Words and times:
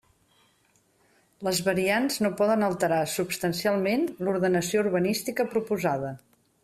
Les 1.47 1.59
variants 1.67 2.17
no 2.25 2.31
poden 2.39 2.67
alterar 2.69 3.01
substancialment 3.17 4.07
l'ordenació 4.25 4.83
urbanística 4.87 5.47
proposada. 5.53 6.15